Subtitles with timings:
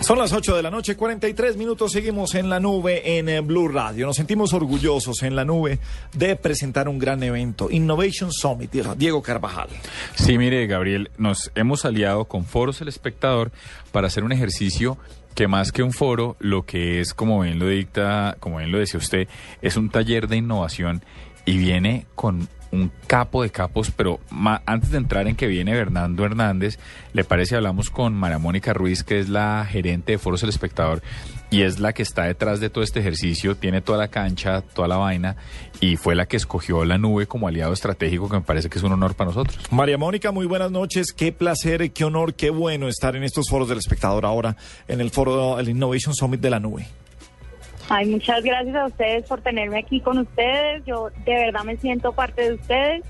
[0.00, 1.92] Son las 8 de la noche, 43 minutos.
[1.92, 4.06] Seguimos en la nube en eh, Blue Radio.
[4.06, 5.80] Nos sentimos orgullosos en la nube
[6.14, 8.70] de presentar un gran evento, Innovation Summit.
[8.96, 9.68] Diego Carvajal.
[10.14, 13.50] Sí, mire, Gabriel, nos hemos aliado con Foros El Espectador
[13.92, 14.96] para hacer un ejercicio
[15.34, 18.78] que más que un foro, lo que es, como bien lo dicta, como bien lo
[18.78, 19.28] decía usted,
[19.62, 21.04] es un taller de innovación
[21.48, 24.20] y viene con un capo de capos, pero
[24.66, 26.78] antes de entrar en que viene Bernardo Hernández,
[27.14, 31.00] ¿le parece hablamos con María Mónica Ruiz, que es la gerente de Foros El Espectador
[31.50, 34.88] y es la que está detrás de todo este ejercicio, tiene toda la cancha, toda
[34.88, 35.36] la vaina
[35.80, 38.84] y fue la que escogió la nube como aliado estratégico, que me parece que es
[38.84, 39.58] un honor para nosotros.
[39.70, 43.70] María Mónica, muy buenas noches, qué placer, qué honor, qué bueno estar en estos Foros
[43.70, 44.54] del Espectador ahora,
[44.86, 46.86] en el foro, el Innovation Summit de la nube.
[47.90, 50.84] Ay, muchas gracias a ustedes por tenerme aquí con ustedes.
[50.84, 53.04] Yo de verdad me siento parte de ustedes.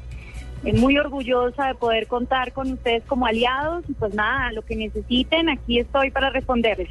[0.63, 5.49] Muy orgullosa de poder contar con ustedes como aliados y pues nada, lo que necesiten,
[5.49, 6.89] aquí estoy para responderles.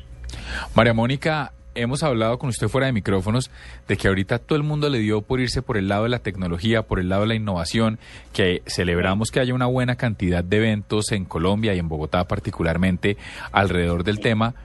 [0.74, 3.52] María Mónica, hemos hablado con usted fuera de micrófonos
[3.88, 6.20] de que ahorita todo el mundo le dio por irse por el lado de la
[6.20, 8.00] tecnología, por el lado de la innovación,
[8.34, 13.18] que celebramos que haya una buena cantidad de eventos en Colombia y en Bogotá particularmente
[13.52, 14.56] alrededor del tema.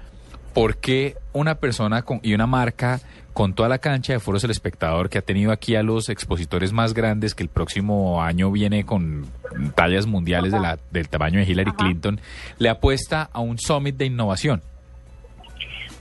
[0.54, 3.00] ¿Por qué una persona con, y una marca
[3.32, 6.72] con toda la cancha de foros El Espectador que ha tenido aquí a los expositores
[6.72, 9.26] más grandes que el próximo año viene con
[9.74, 12.20] tallas mundiales de la, del tamaño de Hillary Clinton,
[12.58, 14.62] le apuesta a un summit de innovación?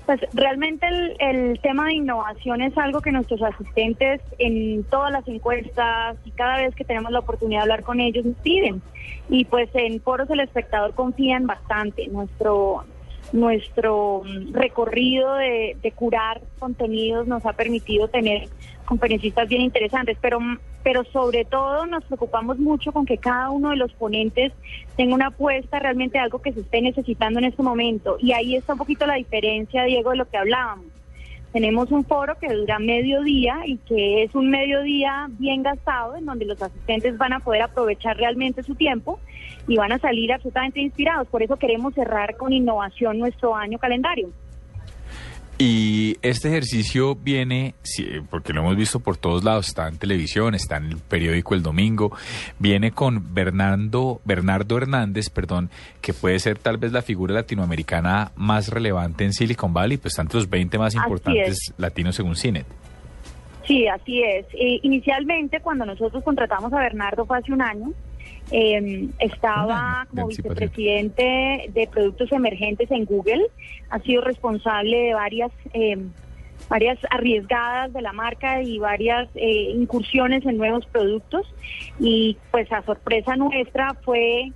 [0.05, 5.25] Pues realmente el, el, tema de innovación es algo que nuestros asistentes en todas las
[5.27, 8.81] encuestas y cada vez que tenemos la oportunidad de hablar con ellos nos piden.
[9.29, 12.07] Y pues en Foros el Espectador confían bastante.
[12.07, 12.83] Nuestro,
[13.31, 18.47] nuestro mm, recorrido de, curar contenidos nos ha permitido tener
[18.85, 23.69] conferencistas bien interesantes, pero, mm, pero sobre todo nos preocupamos mucho con que cada uno
[23.69, 24.51] de los ponentes
[24.95, 28.17] tenga una apuesta realmente a algo que se esté necesitando en este momento.
[28.19, 31.00] Y ahí está un poquito la diferencia, Diego, de lo que hablábamos.
[31.51, 36.25] Tenemos un foro que dura medio día y que es un mediodía bien gastado, en
[36.25, 39.19] donde los asistentes van a poder aprovechar realmente su tiempo
[39.67, 41.27] y van a salir absolutamente inspirados.
[41.27, 44.29] Por eso queremos cerrar con innovación nuestro año calendario.
[45.63, 47.75] Y este ejercicio viene,
[48.31, 51.61] porque lo hemos visto por todos lados, está en televisión, está en el periódico El
[51.61, 52.17] Domingo,
[52.57, 55.69] viene con Bernardo, Bernardo Hernández, perdón,
[56.01, 60.23] que puede ser tal vez la figura latinoamericana más relevante en Silicon Valley, pues está
[60.23, 62.65] entre los 20 más importantes latinos según CINET.
[63.67, 64.47] Sí, así es.
[64.53, 67.93] Eh, inicialmente, cuando nosotros contratamos a Bernardo fue hace un año,
[68.51, 73.47] eh, estaba como vicepresidente de productos emergentes en Google,
[73.89, 75.97] ha sido responsable de varias, eh,
[76.67, 81.47] varias arriesgadas de la marca y varias eh, incursiones en nuevos productos.
[81.99, 84.51] Y pues a sorpresa nuestra fue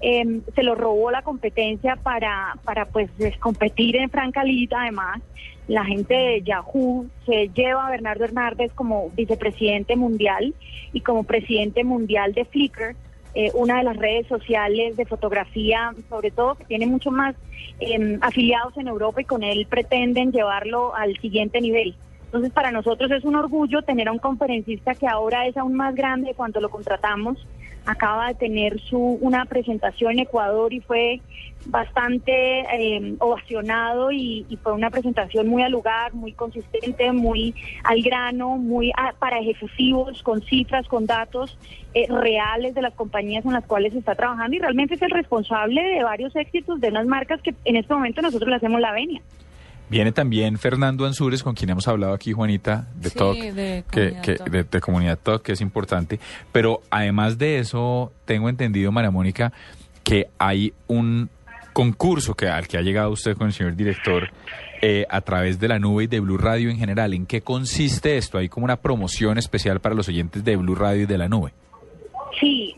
[0.00, 3.10] em, se lo robó la competencia para, para pues
[3.40, 5.20] competir en Francalita además.
[5.66, 10.54] La gente de Yahoo se lleva a Bernardo Hernández como vicepresidente mundial
[10.92, 12.96] y como presidente mundial de Flickr
[13.34, 17.36] eh, una de las redes sociales de fotografía, sobre todo que tiene mucho más
[17.78, 21.94] em, afiliados en Europa y con él pretenden llevarlo al siguiente nivel.
[22.24, 25.94] Entonces, para nosotros es un orgullo tener a un conferencista que ahora es aún más
[25.94, 27.38] grande cuando lo contratamos
[27.86, 31.20] acaba de tener su una presentación en Ecuador y fue
[31.66, 37.54] bastante eh, ovacionado y, fue una presentación muy al lugar, muy consistente, muy
[37.84, 41.58] al grano, muy para ejecutivos, con cifras, con datos
[41.94, 45.82] eh, reales de las compañías en las cuales está trabajando y realmente es el responsable
[45.82, 49.20] de varios éxitos de unas marcas que en este momento nosotros le hacemos la venia.
[49.90, 54.80] Viene también Fernando Ansures, con quien hemos hablado aquí, Juanita, de Talk, de que, De,
[54.80, 56.20] Comunidad Talk, que es importante.
[56.52, 59.52] Pero además de eso, tengo entendido, María Mónica,
[60.04, 61.28] que hay un
[61.72, 64.30] concurso que, al que ha llegado usted con el señor director
[64.80, 67.12] eh, a través de la nube y de Blue Radio en general.
[67.12, 68.38] ¿En qué consiste esto?
[68.38, 71.52] ¿Hay como una promoción especial para los oyentes de Blue Radio y de la nube?
[72.38, 72.76] Sí,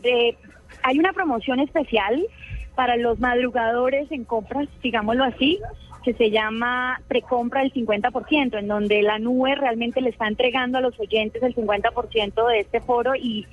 [0.82, 2.26] hay una promoción especial
[2.75, 5.61] para los madrugadores en compras, digámoslo así,
[6.02, 10.81] que se llama precompra del 50%, en donde la nube realmente le está entregando a
[10.81, 13.46] los oyentes el 50% de este foro y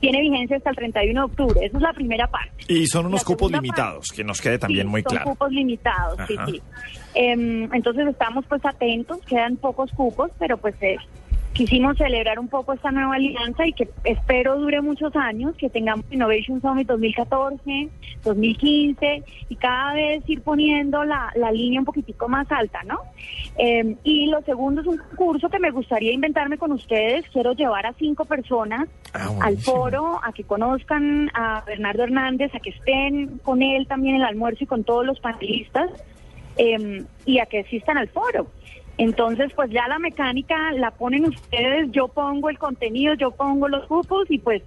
[0.00, 1.66] tiene vigencia hasta el 31 de octubre.
[1.66, 2.50] Esa es la primera parte.
[2.68, 5.30] Y son unos La cupos limitados, parte- que nos quede también Sí, muy son claro.
[5.30, 6.46] cupos limitados, sí, Ajá.
[6.46, 6.62] sí.
[7.14, 10.96] Em, entonces estamos pues atentos, quedan pocos cupos, pero pues eh,
[11.56, 16.04] quisimos celebrar un poco esta nueva alianza y que espero dure muchos años, que tengamos
[16.10, 17.88] Innovation Summit 2014,
[18.24, 22.98] 2015 y cada vez ir poniendo la, la línea un poquitico más alta, ¿no?
[23.56, 27.28] Em, y lo segundo es un curso que me gustaría inventarme con ustedes.
[27.30, 28.88] Quiero llevar a cinco personas
[29.18, 34.16] Ah, al foro, a que conozcan a Bernardo Hernández, a que estén con él también
[34.16, 35.90] en el almuerzo y con todos los panelistas
[36.58, 38.46] eh, y a que asistan al foro.
[38.98, 43.86] Entonces, pues ya la mecánica la ponen ustedes, yo pongo el contenido, yo pongo los
[43.86, 44.62] cupos y pues...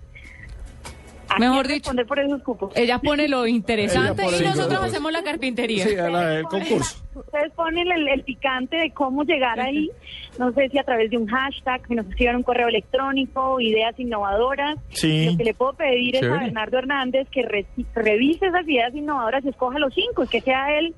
[1.31, 2.75] ¿a Mejor dicho, responder por esos cupos.
[2.75, 5.85] Ella pone lo interesante pone y nosotros hacemos la carpintería.
[5.87, 7.03] Sí, a la- el concurso.
[7.13, 9.91] Ustedes ponen el, el picante de cómo llegar ahí,
[10.39, 13.99] no sé si a través de un hashtag, que nos escriban un correo electrónico, ideas
[13.99, 14.77] innovadoras.
[14.89, 15.25] Sí.
[15.31, 16.29] Lo que le puedo pedir es a.
[16.39, 20.79] Bernardo Hernández que re- revise esas ideas innovadoras y escoja los cinco y que sea
[20.79, 20.95] él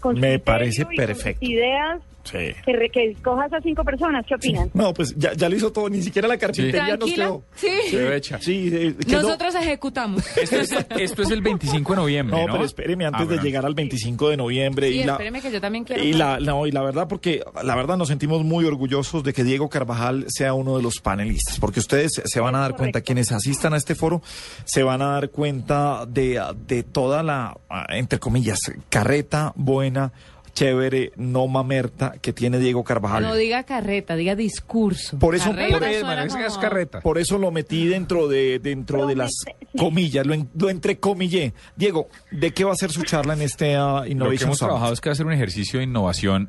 [0.00, 1.44] con Me parece con sus perfecto.
[1.44, 2.38] ideas, Sí.
[2.64, 4.24] que, re- que escoja esas cinco personas.
[4.26, 4.70] ¿Qué opinan?
[4.74, 7.24] No, pues ya, ya lo hizo todo, ni siquiera la carpintería nos Tranquila.
[7.26, 7.42] quedó.
[7.54, 7.68] Sí.
[7.96, 8.38] Hecha.
[8.40, 10.24] Sí, eh, quedó- Nosotros ejecutamos.
[10.36, 12.52] Esto es, esto es el 25 de noviembre, No, ¿no?
[12.54, 13.42] pero espéreme antes Ah, de bueno.
[13.42, 14.88] llegar al 25 de noviembre.
[14.88, 16.02] Sí, y la, espéreme que yo también quiero.
[16.02, 19.44] y la, no, y la verdad, porque la verdad nos sentimos muy orgullosos de que
[19.44, 23.06] Diego Carvajal sea uno de los panelistas, porque ustedes se van a dar cuenta, Correcto.
[23.06, 24.22] quienes asistan a este foro,
[24.64, 30.12] se van a dar cuenta de, de toda la, ah, entre comillas, carreta buena,
[30.54, 33.22] chévere, no mamerta que tiene Diego Carvajal.
[33.22, 35.18] No diga carreta, diga discurso.
[35.18, 37.00] Por eso- Carreta por eso, es como- carreta.
[37.00, 39.32] Por eso lo metí dentro de dentro de las
[39.76, 41.52] comillas, lo, en- lo entrecomillé.
[41.76, 44.58] Diego, ¿de qué va a ser su charla en este uh, Lo que Innovation hemos
[44.58, 44.68] Summit?
[44.70, 46.48] trabajado es que va a ser un ejercicio de innovación.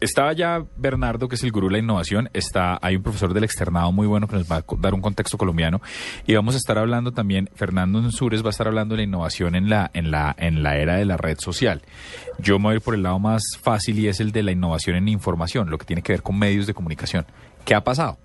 [0.00, 2.30] Estaba ya Bernardo, que es el gurú de la innovación.
[2.32, 5.36] Está, hay un profesor del externado muy bueno que nos va a dar un contexto
[5.36, 5.80] colombiano.
[6.26, 9.54] Y vamos a estar hablando también, Fernando Ensures va a estar hablando de la innovación
[9.54, 11.82] en la, en la, en la era de la red social.
[12.38, 14.52] Yo me voy a ir por el lado más fácil y es el de la
[14.52, 17.26] innovación en información, lo que tiene que ver con medios de comunicación.
[17.64, 18.18] ¿Qué ha pasado?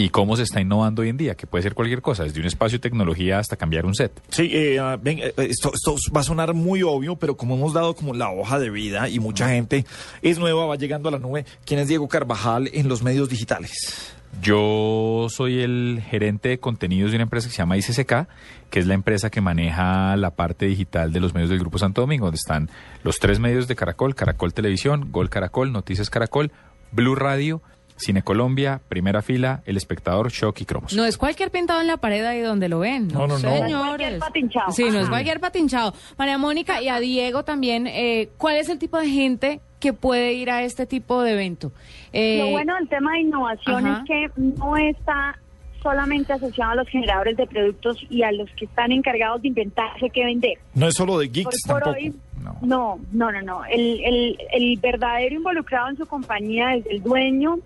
[0.00, 2.46] Y cómo se está innovando hoy en día, que puede ser cualquier cosa, desde un
[2.46, 4.10] espacio de tecnología hasta cambiar un set.
[4.30, 7.74] Sí, eh, ah, ven, eh, esto, esto va a sonar muy obvio, pero como hemos
[7.74, 9.84] dado como la hoja de vida y mucha gente
[10.22, 14.14] es nueva, va llegando a la nube, ¿quién es Diego Carvajal en los medios digitales?
[14.40, 18.26] Yo soy el gerente de contenidos de una empresa que se llama ICCK,
[18.70, 22.00] que es la empresa que maneja la parte digital de los medios del Grupo Santo
[22.00, 22.70] Domingo, donde están
[23.04, 26.52] los tres medios de Caracol, Caracol Televisión, Gol Caracol, Noticias Caracol,
[26.90, 27.60] Blue Radio,
[28.00, 30.94] Cine Colombia, Primera Fila, El Espectador, Shock y Cromos.
[30.94, 33.08] No es cualquier pintado en la pared ahí donde lo ven.
[33.08, 33.48] No, no, no.
[33.48, 33.86] No es Señores.
[33.86, 34.70] cualquier patinchado.
[34.72, 35.08] Sí, no es Ajá.
[35.10, 35.94] cualquier patinchado.
[36.18, 40.32] María Mónica y a Diego también, eh, ¿cuál es el tipo de gente que puede
[40.32, 41.72] ir a este tipo de evento?
[42.12, 44.02] Eh, Lo bueno del tema de innovación ajá.
[44.02, 45.38] es que no está
[45.82, 50.10] solamente asociado a los generadores de productos y a los que están encargados de inventarse
[50.10, 50.58] qué vender.
[50.74, 51.96] No es solo de geeks por tampoco.
[51.96, 52.58] hoy, No.
[52.60, 53.64] no, no, no, no.
[53.64, 57.56] El, el, el verdadero involucrado en su compañía desde el dueño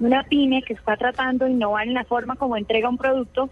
[0.00, 3.50] una pyme que está tratando de innovar en la forma como entrega un producto,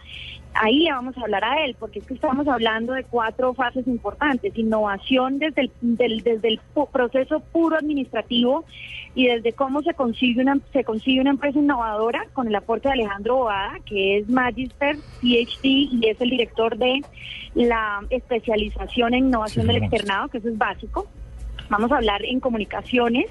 [0.54, 3.86] ahí le vamos a hablar a él, porque es que estamos hablando de cuatro fases
[3.86, 4.56] importantes.
[4.56, 6.60] Innovación desde el, del- desde el
[6.92, 8.64] proceso puro administrativo
[9.14, 12.94] y desde cómo se consigue una se consigue una empresa innovadora con el aporte de
[12.94, 17.02] Alejandro Boada, que es Magister, PhD y es el director de
[17.54, 21.06] la especialización en innovación Sí, del externado, que eso es básico.
[21.68, 23.26] Vamos a hablar en comunicaciones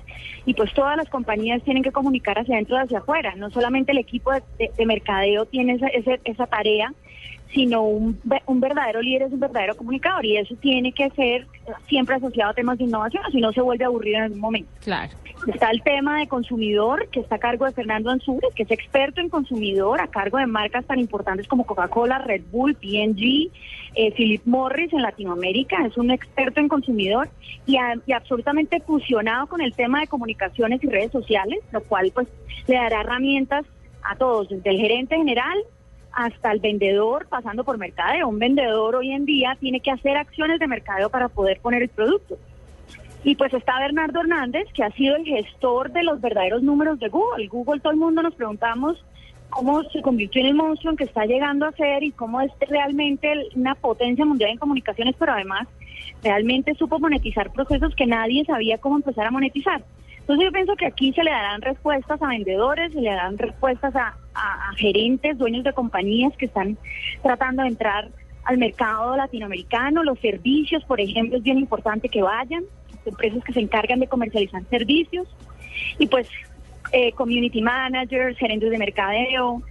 [0.45, 3.35] y pues todas las compañías tienen que comunicar hacia adentro y hacia afuera.
[3.35, 5.87] No solamente el equipo de, de- de mercadeo tiene esa,
[6.23, 6.93] esa tarea,
[7.53, 11.47] sino un, un verdadero líder es un verdadero comunicador y eso tiene que ser
[11.87, 14.69] siempre asociado a temas de innovación, si no se vuelve aburrido en algún momento.
[14.83, 15.11] Claro.
[15.47, 19.21] Está el tema de consumidor, que está a cargo de Fernando Ansúrez, que es experto
[19.21, 23.51] en consumidor, a cargo de marcas tan importantes como Coca-Cola, Red Bull, P&G,
[23.95, 25.85] eh, Philip Morris en Latinoamérica.
[25.85, 27.29] Es un experto en consumidor
[27.67, 32.11] y, a- y absolutamente fusionado con el tema de comunicaciones y redes sociales, lo cual
[32.13, 32.27] pues
[32.67, 33.65] le dará herramientas
[34.03, 35.57] a todos, desde el gerente general
[36.15, 38.29] hasta el vendedor, pasando por mercadeo.
[38.29, 41.89] Un vendedor hoy en día tiene que hacer acciones de mercadeo para poder poner el
[41.89, 42.37] producto.
[43.25, 47.09] Y pues está Bernardo Hernández, que ha sido el gestor de los verdaderos números de
[47.09, 47.47] Google.
[47.47, 49.03] Google, todo el mundo nos preguntamos
[49.49, 52.51] cómo se convirtió en el monstruo en que está llegando a ser y cómo es
[52.67, 55.67] realmente una potencia mundial en comunicaciones, pero además
[56.23, 59.83] realmente supo monetizar procesos que nadie sabía cómo empezar a monetizar.
[60.25, 63.95] Entonces yo pienso que aquí se le darán respuestas a vendedores, se le darán respuestas
[63.95, 64.15] a,
[64.75, 66.79] gerentes, dueños de compañías que están
[67.21, 68.09] tratando de entrar
[68.43, 72.63] al mercado latinoamericano, los servicios, por ejemplo, es bien importante que vayan,
[73.05, 75.27] empresas que se encargan de comercializar servicios,
[75.99, 76.27] y pues
[76.91, 79.61] eh, community managers, gerentes de mercadeo,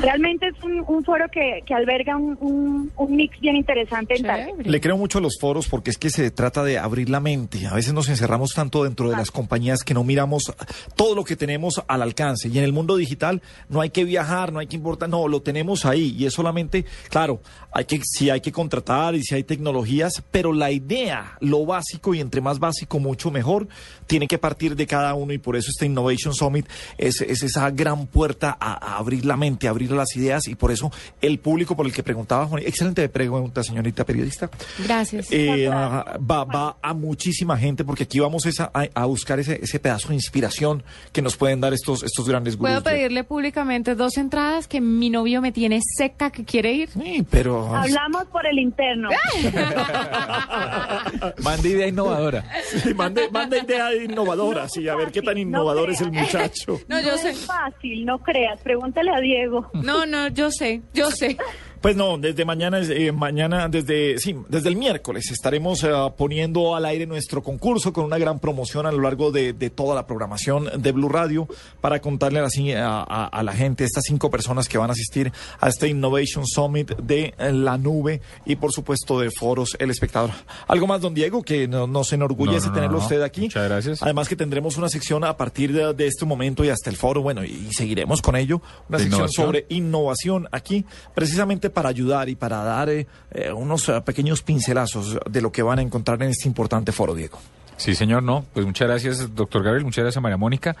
[0.00, 4.14] Realmente es un, foro que, alberga un, mix bien interesante.
[4.62, 7.66] Le creo mucho a los foros porque es que se trata de abrir la mente.
[7.66, 10.52] A veces nos encerramos tanto dentro de las compañías que no miramos
[10.96, 12.48] todo lo que tenemos al alcance.
[12.48, 15.42] Y en el mundo digital no hay que viajar, no hay que importar, no, lo
[15.42, 16.14] tenemos ahí.
[16.18, 17.40] Y es solamente, claro,
[17.72, 22.14] hay que, sí hay que contratar y si hay tecnologías, pero la idea, lo básico
[22.14, 23.68] y entre más básico, mucho mejor,
[24.06, 25.32] tiene que partir de cada uno.
[25.32, 26.66] Y por eso este Innovation Summit
[26.98, 30.90] es, esa gran puerta a, abrir la mente, abrir abrir las ideas y por eso
[31.22, 34.50] el público por el que preguntaba, excelente pregunta, señorita periodista.
[34.84, 35.28] Gracias.
[35.30, 40.14] Eh, va, va a muchísima gente porque aquí vamos a, buscar ese, ese pedazo de
[40.14, 40.82] inspiración
[41.12, 42.82] que nos pueden dar estos, estos grandes grupos.
[42.82, 46.90] Puedo pedirle públicamente dos entradas que mi novio me tiene seca que quiere ir.
[46.90, 47.74] Sí, pero...
[47.74, 49.08] Hablamos por el interno.
[51.42, 52.44] mande idea innovadora.
[52.82, 53.28] Sí, mande,
[53.64, 56.80] idea innovadora, sí, a ver qué tan innovador es el muchacho.
[56.88, 57.30] No, yo sé.
[57.30, 59.69] Es fácil, no creas, pregúntale a Diego.
[59.72, 61.36] No, no, yo sé, yo sé.
[61.80, 66.84] Pues no, desde mañana, eh, mañana, desde, sí, desde el miércoles estaremos eh, poniendo al
[66.84, 70.92] aire nuestro concurso con una gran promoción a lo largo de, toda la programación de
[70.92, 71.48] Blue Radio
[71.80, 75.88] para contarle a, a, la gente, estas cinco personas que van a asistir a este
[75.88, 80.32] Innovation Summit de la nube y por supuesto de foros El Espectador.
[80.68, 83.42] Algo más, don Diego, que nos enorgullece tenerlo usted aquí.
[83.42, 84.02] Muchas gracias.
[84.02, 87.42] Además que tendremos una sección a partir de, este momento y hasta el foro, bueno,
[87.42, 90.84] y, seguiremos con ello, una sección sobre innovación aquí,
[91.14, 95.62] precisamente para ayudar y para dar eh, eh, unos eh, pequeños pincelazos de lo que
[95.62, 97.38] van a encontrar en este importante foro, Diego.
[97.80, 98.44] Sí, señor, no.
[98.52, 100.76] Pues muchas gracias, doctor Gabriel, muchas gracias a María Mónica.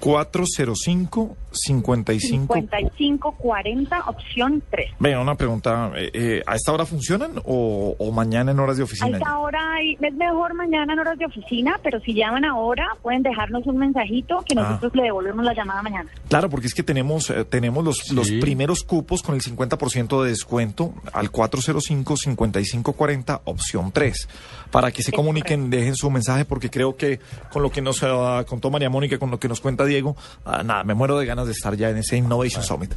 [0.00, 4.90] 405 55 55 40 opción 3.
[4.98, 9.16] Venga, una pregunta, eh, eh, ¿a esta hora funcionan o, mañana en horas de oficina?
[9.16, 9.60] A esta hora
[10.00, 14.44] es mejor mañana en horas de oficina, pero si llaman ahora pueden dejarnos un mensajito
[14.46, 14.62] que ah.
[14.62, 16.10] nosotros le devolvemos la llamada mañana.
[16.28, 20.30] Claro, porque es que tenemos eh, tenemos los, los primeros cupos con el 50% de
[20.30, 24.28] descuento al 405 55 40 opción 3
[24.70, 28.00] para que se comuniquen, dejen su mensaje porque creo que con lo que nos
[28.46, 31.46] contó María Mónica, con lo que nos cuenta Diego, ah, nada, me muero de ganas
[31.46, 32.92] de estar ya en ese Innovation Summit.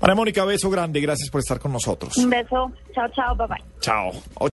[0.00, 2.16] María Mónica, beso grande, gracias por estar con nosotros.
[2.18, 3.62] Un beso, chao, chao, bye bye.
[3.80, 4.10] Chao.